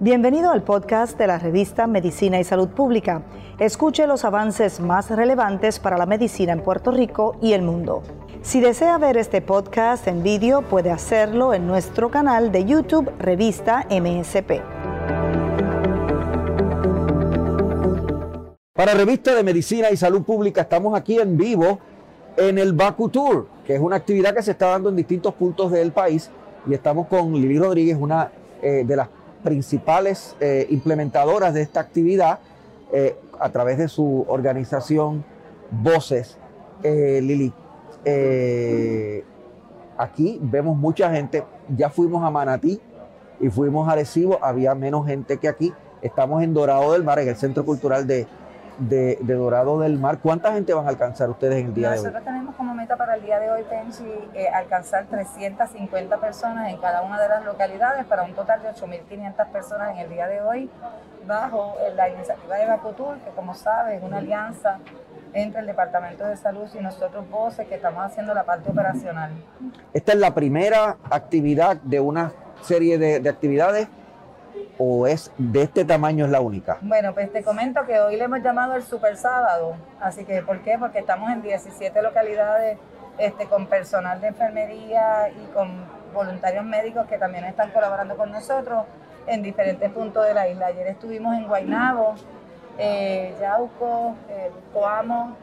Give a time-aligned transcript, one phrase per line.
[0.00, 3.22] Bienvenido al podcast de la revista Medicina y Salud Pública.
[3.58, 8.02] Escuche los avances más relevantes para la medicina en Puerto Rico y el mundo.
[8.40, 13.86] Si desea ver este podcast en vídeo, puede hacerlo en nuestro canal de YouTube Revista
[13.90, 14.62] MSP.
[18.72, 21.80] Para Revista de Medicina y Salud Pública estamos aquí en vivo
[22.38, 25.72] en el Baku Tour, que es una actividad que se está dando en distintos puntos
[25.72, 26.30] del país
[26.66, 28.30] y estamos con Lili Rodríguez, una
[28.62, 29.08] eh, de las
[29.42, 32.38] principales eh, implementadoras de esta actividad
[32.92, 35.24] eh, a través de su organización
[35.70, 36.38] Voces.
[36.82, 37.52] Lili,
[39.98, 41.42] aquí vemos mucha gente,
[41.76, 42.80] ya fuimos a Manatí
[43.40, 45.72] y fuimos a Arecibo, había menos gente que aquí.
[46.00, 48.28] Estamos en Dorado del Mar, en el Centro Cultural de,
[48.78, 50.18] de, Dorado del Mar.
[50.18, 52.04] ¿Cuánta gente van a alcanzar ustedes en el día de hoy?
[52.04, 54.04] Nosotros tenemos como meta para el día de hoy, Tenchi,
[54.34, 59.46] eh, alcanzar 350 personas en cada una de las localidades para un total de 8.500
[59.48, 60.70] personas en el día de hoy,
[61.26, 64.78] bajo la iniciativa de Bacotur, que como sabes es una alianza
[65.34, 69.30] entre el Departamento de Salud y nosotros voces que estamos haciendo la parte operacional.
[69.92, 73.88] Esta es la primera actividad de una serie de, de actividades
[74.78, 76.78] o es de este tamaño es la única?
[76.80, 80.62] Bueno, pues te comento que hoy le hemos llamado el Super Sábado, así que ¿por
[80.62, 80.78] qué?
[80.78, 82.78] Porque estamos en 17 localidades
[83.18, 85.84] este, con personal de enfermería y con
[86.14, 88.84] voluntarios médicos que también están colaborando con nosotros
[89.26, 90.66] en diferentes puntos de la isla.
[90.66, 92.14] Ayer estuvimos en Guaynabo,
[92.78, 95.36] eh, Yauco, eh, Coamo,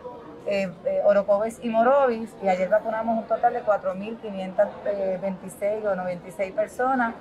[0.48, 0.72] eh,
[1.04, 7.14] Orocoves y Morovis y ayer vacunamos un total de 4.526 o 96 personas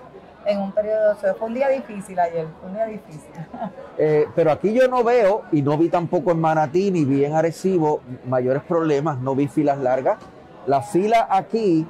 [0.47, 3.31] en un periodo, fue un día difícil ayer, fue un día difícil.
[3.97, 7.33] Eh, pero aquí yo no veo, y no vi tampoco en Manatí, ni vi en
[7.33, 10.19] Arecibo, mayores problemas, no vi filas largas.
[10.67, 11.86] La fila aquí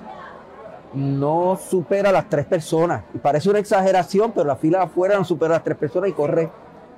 [0.93, 3.05] no supera las tres personas.
[3.15, 6.51] Y parece una exageración, pero la fila afuera no supera las tres personas y corre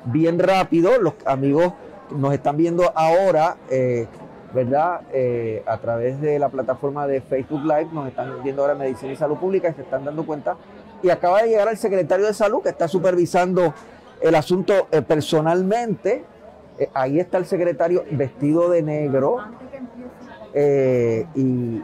[0.07, 1.01] bien rápido.
[1.01, 1.73] Los amigos
[2.11, 4.07] nos están viendo ahora, eh,
[4.55, 5.03] ¿verdad?
[5.13, 9.17] Eh, a través de la plataforma de Facebook Live, nos están viendo ahora Medicina y
[9.17, 10.57] Salud Pública y se están dando cuenta
[11.03, 13.75] y acaba de llegar el secretario de salud que está supervisando
[14.21, 16.25] el asunto eh, personalmente.
[16.79, 19.39] Eh, ahí está el secretario vestido de negro.
[20.59, 21.83] Eh, y,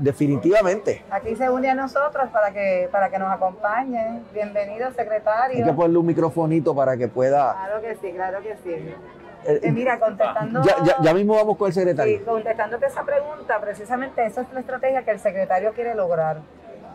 [0.00, 1.04] definitivamente.
[1.10, 4.22] Aquí se une a nosotros para que, para que nos acompañe.
[4.34, 5.58] Bienvenido, secretario.
[5.58, 7.52] Hay que ponerle un microfonito para que pueda.
[7.52, 9.70] Claro que sí, claro que sí.
[9.70, 10.60] mira, contestando.
[10.62, 12.18] Ya, ya, mismo vamos con el secretario.
[12.18, 16.40] Sí, contestándote esa pregunta, precisamente esa es la estrategia que el secretario quiere lograr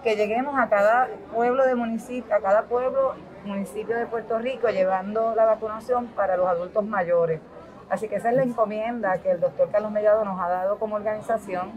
[0.06, 5.34] que lleguemos a cada pueblo de municipio, a cada pueblo municipio de Puerto Rico llevando
[5.34, 7.42] la vacunación para los adultos mayores.
[7.90, 10.96] Así que esa es la encomienda que el doctor Carlos Mellado nos ha dado como
[10.96, 11.72] organización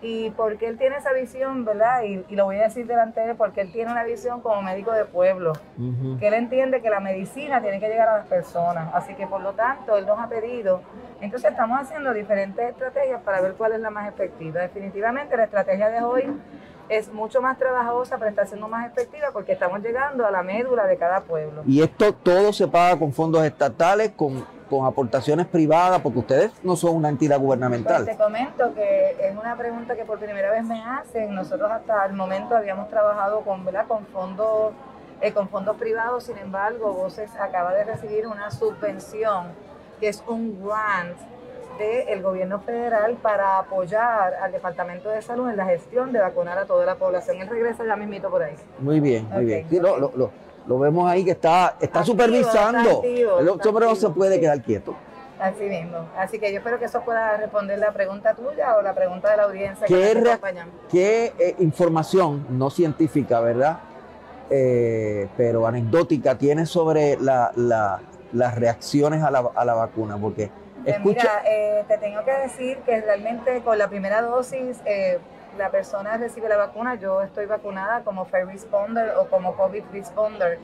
[0.00, 2.04] y porque él tiene esa visión, ¿verdad?
[2.04, 4.92] Y, lo voy a decir delante de él, porque él tiene una visión como médico
[4.92, 5.54] de pueblo,
[6.20, 8.94] que él entiende que la medicina tiene que llegar a las personas.
[8.94, 10.82] Así que por lo tanto, él nos ha pedido.
[11.20, 14.60] Entonces estamos haciendo diferentes estrategias para ver cuál es la más efectiva.
[14.60, 16.24] Definitivamente la estrategia de hoy
[16.88, 20.86] es mucho más trabajosa, pero está siendo más efectiva porque estamos llegando a la médula
[20.86, 21.62] de cada pueblo.
[21.66, 26.76] Y esto todo se paga con fondos estatales, con, con aportaciones privadas, porque ustedes no
[26.76, 28.04] son una entidad gubernamental.
[28.04, 31.34] Pues te comento que es una pregunta que por primera vez me hacen.
[31.34, 33.86] Nosotros hasta el momento habíamos trabajado con, ¿verdad?
[33.86, 34.72] con fondos
[35.20, 39.46] eh, con fondos privados, sin embargo, Voces acaba de recibir una subvención
[39.98, 41.16] que es un grant
[41.78, 46.64] del gobierno federal para apoyar al Departamento de Salud en la gestión de vacunar a
[46.64, 47.38] toda la población.
[47.38, 48.54] Él regresa ya mismito por ahí.
[48.78, 49.66] Muy bien, muy bien.
[50.66, 53.02] lo, vemos ahí que está, está supervisando.
[53.04, 54.94] el hombre no se puede quedar quieto.
[55.38, 55.98] Así mismo.
[56.16, 59.36] Así que yo espero que eso pueda responder la pregunta tuya o la pregunta de
[59.36, 59.86] la audiencia.
[59.86, 60.38] ¿Qué,
[60.90, 63.80] ¿qué eh, información no científica, verdad?
[64.48, 67.52] Eh, pero anecdótica tiene sobre la,
[68.32, 70.16] las reacciones a la, a la vacuna?
[70.16, 70.50] Porque
[70.86, 75.18] pues mira, eh, te tengo que decir que realmente con la primera dosis eh,
[75.58, 76.94] la persona recibe la vacuna.
[76.94, 80.58] Yo estoy vacunada como Fair Responder o como COVID Responder.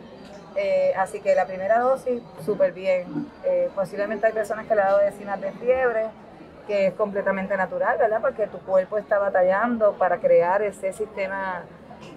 [0.54, 3.30] Eh, así que la primera dosis, súper bien.
[3.74, 6.06] posiblemente hay personas que le han dado decinas de fiebre,
[6.66, 8.20] que es completamente natural, ¿verdad?
[8.20, 11.64] Porque tu cuerpo está batallando para crear ese sistema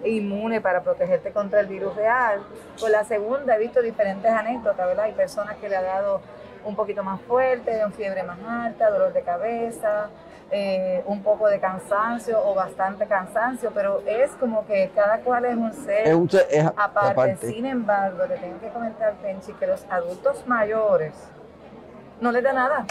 [0.04, 2.42] inmune para protegerte contra el virus real.
[2.80, 5.06] Con la segunda he visto diferentes anécdotas, ¿verdad?
[5.06, 6.22] Hay personas que le han dado
[6.66, 10.10] un poquito más fuerte, de fiebre más alta, dolor de cabeza,
[10.52, 15.56] eh, un poco de cansancio o bastante cansancio, pero es como que cada cual es
[15.56, 16.08] un ser,
[16.76, 17.38] aparte.
[17.48, 21.14] Sin embargo, te tengo que comentar, Tenchi, que los adultos mayores
[22.22, 22.86] no les da nada,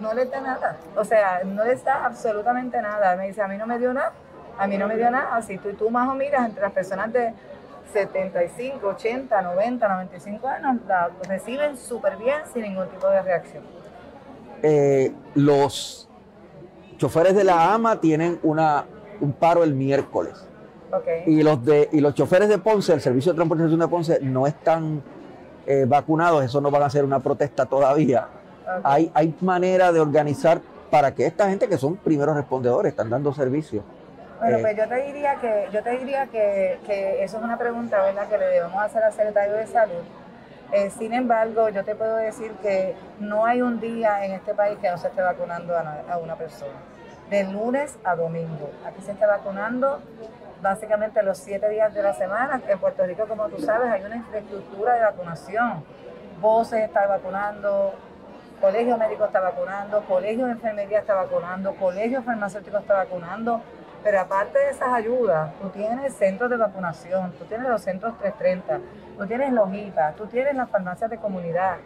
[0.00, 0.76] no les da nada.
[0.96, 3.16] O sea, no les da absolutamente nada.
[3.16, 4.12] Me dice, a mí no me dio nada,
[4.58, 5.40] A mí no me dio nada.
[5.42, 7.32] Si tú, tú más o miras entre las personas de
[7.92, 13.62] 75, 80, 90, 95 años, la reciben súper bien sin ningún tipo de reacción.
[14.62, 16.08] Eh, los
[16.98, 18.84] choferes de la AMA tienen una,
[19.20, 20.46] un paro el miércoles.
[20.92, 21.22] Okay.
[21.26, 24.46] Y los de y los choferes de Ponce, el servicio de transportación de Ponce, no
[24.46, 25.02] están
[25.66, 28.28] eh, vacunados, eso no van a hacer una protesta todavía.
[28.84, 30.60] Hay, hay manera de organizar
[30.90, 33.82] para que esta gente que son primeros respondedores, están dando servicio.
[34.40, 37.58] Bueno, Eh, pues yo te diría que, yo te diría que, que eso es una
[37.58, 40.02] pregunta, ¿verdad?, que le debemos hacer al secretario de salud.
[40.72, 44.78] Eh, sin embargo, yo te puedo decir que no hay un día en este país
[44.78, 46.72] que no se esté vacunando a, a una persona.
[47.28, 48.70] De lunes a domingo.
[48.86, 50.00] Aquí se está vacunando
[50.62, 52.60] básicamente los siete días de la semana.
[52.66, 55.84] En Puerto Rico, como tú sabes, hay una infraestructura de vacunación.
[56.40, 57.94] Voces está vacunando,
[58.60, 63.60] Colegio Médico está vacunando, Colegio de Enfermería está vacunando, Colegio Farmacéutico está vacunando.
[64.02, 68.80] Pero aparte de esas ayudas, tú tienes centros de vacunación, tú tienes los centros 330,
[69.18, 71.76] tú tienes los IPA, tú tienes las farmacias de comunidad,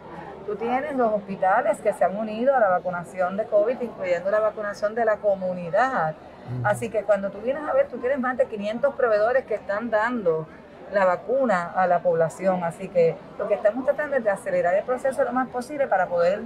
[0.45, 4.39] tú tienes los hospitales que se han unido a la vacunación de COVID, incluyendo la
[4.39, 6.15] vacunación de la comunidad.
[6.63, 9.89] Así que cuando tú vienes a ver, tú tienes más de 500 proveedores que están
[9.89, 10.47] dando
[10.93, 12.63] la vacuna a la población.
[12.63, 16.05] Así que lo que estamos tratando es de acelerar el proceso lo más posible para
[16.05, 16.43] poder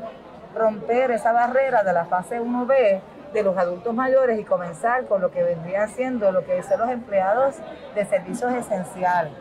[0.56, 3.02] romper esa barrera de la fase 1B
[3.34, 6.90] de los adultos mayores y comenzar con lo que vendría siendo lo que son los
[6.90, 7.56] empleados
[7.96, 9.32] de servicios esenciales.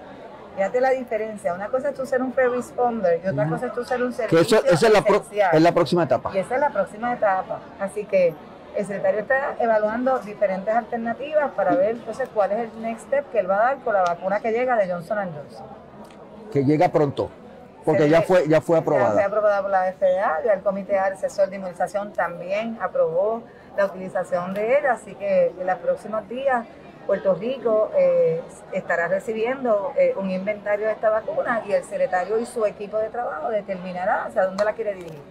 [0.56, 1.55] Fíjate la diferencia.
[1.55, 4.11] Una cosa es tú ser un first responder y otra cosa es tú ser un
[4.11, 5.50] Que servicio eso, esa es la, pro- esencial.
[5.55, 6.31] es la próxima etapa.
[6.35, 7.61] Y esa es la próxima etapa.
[7.79, 8.35] Así que
[8.76, 13.38] el secretario está evaluando diferentes alternativas para ver entonces cuál es el next step que
[13.40, 15.67] él va a dar con la vacuna que llega de Johnson Johnson.
[16.52, 17.31] Que llega pronto,
[17.84, 19.25] porque Se ya fue, ya fue Ya fue aprobada.
[19.25, 23.42] aprobada por la FDA, ya el Comité Asesor de Inmunización también aprobó
[23.76, 26.66] la utilización de ella, así que en los próximos días
[27.06, 28.42] Puerto Rico eh,
[28.72, 33.08] estará recibiendo eh, un inventario de esta vacuna y el secretario y su equipo de
[33.08, 35.22] trabajo determinará hacia dónde la quiere dirigir.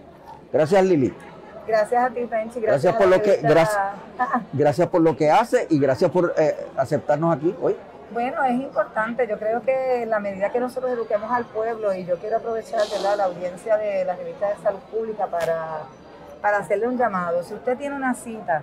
[0.52, 1.14] Gracias Lili.
[1.68, 2.60] Gracias a ti, Penchi.
[2.60, 3.78] Gracias a por lo que- gracias.
[4.54, 7.76] Gracias por lo que hace y gracias por eh, aceptarnos aquí hoy.
[8.10, 9.26] Bueno, es importante.
[9.26, 12.80] Yo creo que en la medida que nosotros eduquemos al pueblo, y yo quiero aprovechar
[12.90, 13.16] ¿verdad?
[13.16, 15.80] la audiencia de la revista de salud pública para,
[16.40, 17.42] para hacerle un llamado.
[17.42, 18.62] Si usted tiene una cita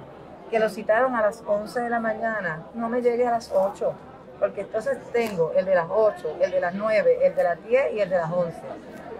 [0.49, 3.93] que lo citaron a las 11 de la mañana, no me llegue a las 8,
[4.39, 7.93] porque entonces tengo el de las 8, el de las 9, el de las 10
[7.93, 8.57] y el de las 11.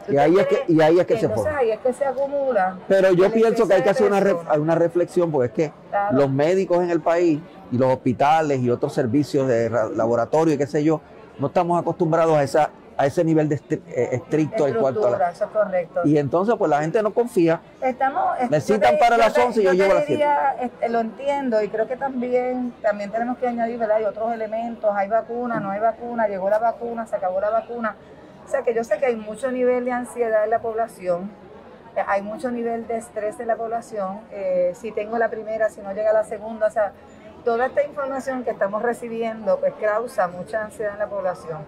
[0.07, 1.57] Si Y ahí es que- y ahí es que se forma.
[1.57, 2.77] ahí es que se acumula.
[2.87, 4.21] Pero yo pienso que hay que hacer una,
[4.55, 6.15] una reflexión porque es que Claro.
[6.17, 10.57] los médicos en el país y los hospitales y otros servicios de ra- laboratorio y
[10.57, 11.01] qué sé yo,
[11.39, 15.11] no estamos acostumbrados a, esa, a ese nivel de estri- eh, estricto en cuanto a
[15.11, 15.29] la...
[15.29, 16.01] Estructura, eso es correcto.
[16.05, 17.59] Y entonces pues la gente no confía.
[17.81, 20.07] Estamos, es- Me citan te- para las te- 11 y yo te llego a las
[20.07, 23.97] diría, este, lo entiendo y creo que también, también tenemos que añadir, ¿verdad?
[23.97, 27.95] Hay otros elementos, hay vacuna, no hay vacuna, llegó la vacuna, se acabó la vacuna.
[28.45, 31.31] O sea que yo sé que hay mucho nivel de ansiedad en la población,
[31.97, 34.19] eh, hay mucho nivel de estrés en la población.
[34.31, 36.93] eh, si tengo la primera, si no llega la segunda, o sea,
[37.45, 41.59] toda esta información que estamos recibiendo pues causa mucha ansiedad en la población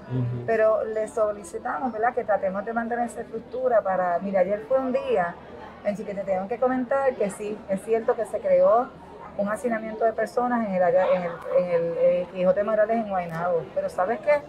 [0.45, 4.91] pero le solicitamos, ¿verdad?, que tratemos de mantener esa estructura para, mira, ayer fue un
[4.91, 5.35] día
[5.83, 8.89] en que te tengo que comentar que sí, es cierto que se creó
[9.37, 13.09] un hacinamiento de personas en el área, en el, en el, eh, Quijote Morales en
[13.09, 14.41] Guaynabo, pero ¿sabes qué?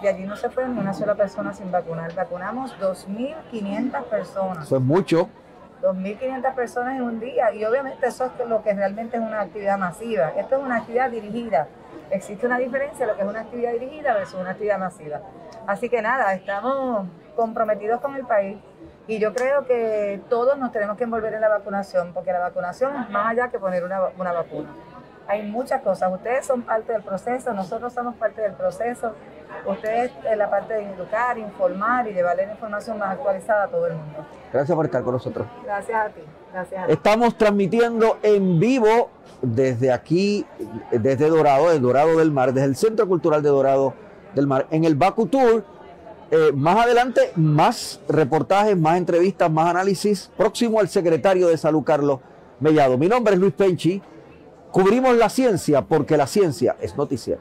[0.00, 4.66] De allí no se fue ni una sola persona sin vacunar, vacunamos 2.500 personas.
[4.66, 5.28] Eso es mucho.
[5.82, 9.78] 2.500 personas en un día y obviamente eso es lo que realmente es una actividad
[9.78, 10.32] masiva.
[10.36, 11.68] Esto es una actividad dirigida.
[12.10, 15.20] Existe una diferencia lo que es una actividad dirigida versus una actividad masiva.
[15.66, 17.06] Así que nada, estamos
[17.36, 18.58] comprometidos con el país
[19.06, 22.94] y yo creo que todos nos tenemos que envolver en la vacunación porque la vacunación
[22.96, 24.68] es más allá que poner una, una vacuna.
[25.26, 26.12] Hay muchas cosas.
[26.12, 29.14] Ustedes son parte del proceso, nosotros somos parte del proceso.
[29.66, 33.86] Ustedes en la parte de educar, informar y llevarle la información más actualizada a todo
[33.86, 34.24] el mundo.
[34.52, 35.46] Gracias por estar con nosotros.
[35.64, 36.20] Gracias a ti.
[36.52, 36.92] Gracias a ti.
[36.92, 39.10] Estamos transmitiendo en vivo
[39.42, 40.46] desde aquí,
[40.90, 43.94] desde Dorado, del Dorado del Mar, desde el Centro Cultural de Dorado
[44.34, 45.64] del Mar, en el Baku Tour.
[46.30, 50.30] Eh, más adelante, más reportajes, más entrevistas, más análisis.
[50.36, 52.20] Próximo al secretario de Salud, Carlos
[52.60, 52.96] Mellado.
[52.96, 54.00] Mi nombre es Luis Penchi.
[54.70, 57.38] Cubrimos la ciencia porque la ciencia es noticia.